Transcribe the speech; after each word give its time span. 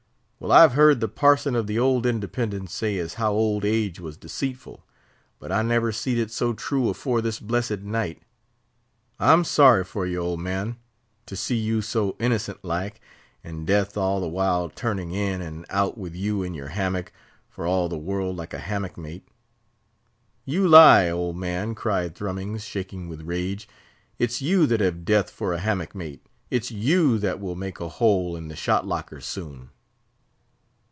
"Well, 0.41 0.51
I've 0.51 0.73
he'rd 0.73 1.01
the 1.01 1.07
parson 1.07 1.55
of 1.55 1.67
the 1.67 1.77
old 1.77 2.07
Independence 2.07 2.73
say 2.73 2.97
as 2.97 3.13
how 3.13 3.31
old 3.31 3.63
age 3.63 3.99
was 3.99 4.17
deceitful; 4.17 4.83
but 5.37 5.51
I 5.51 5.61
never 5.61 5.91
seed 5.91 6.17
it 6.17 6.31
so 6.31 6.51
true 6.53 6.89
afore 6.89 7.21
this 7.21 7.39
blessed 7.39 7.81
night. 7.81 8.23
I'm 9.19 9.43
sorry 9.43 9.83
for 9.83 10.07
ye, 10.07 10.17
old 10.17 10.39
man—to 10.39 11.35
see 11.35 11.57
you 11.57 11.83
so 11.83 12.15
innocent 12.19 12.65
like, 12.65 12.99
and 13.43 13.67
Death 13.67 13.95
all 13.95 14.19
the 14.19 14.27
while 14.27 14.71
turning 14.71 15.11
in 15.11 15.43
and 15.43 15.63
out 15.69 15.95
with 15.95 16.15
you 16.15 16.41
in 16.41 16.55
your 16.55 16.69
hammock, 16.69 17.11
for 17.47 17.67
all 17.67 17.87
the 17.87 17.95
world 17.99 18.35
like 18.35 18.55
a 18.55 18.57
hammock 18.57 18.97
mate." 18.97 19.27
"You 20.43 20.67
lie! 20.67 21.07
old 21.11 21.37
man," 21.37 21.75
cried 21.75 22.15
Thrummings, 22.15 22.63
shaking 22.63 23.07
with 23.07 23.21
rage. 23.21 23.69
"It's 24.17 24.41
you 24.41 24.65
that 24.65 24.79
have 24.81 25.05
Death 25.05 25.29
for 25.29 25.53
a 25.53 25.59
hammock 25.59 25.93
mate; 25.93 26.25
it's 26.49 26.71
you 26.71 27.19
that 27.19 27.39
will 27.39 27.55
make 27.55 27.79
a 27.79 27.89
hole 27.89 28.35
in 28.35 28.47
the 28.47 28.55
shot 28.55 28.87
locker 28.87 29.21
soon." 29.21 29.69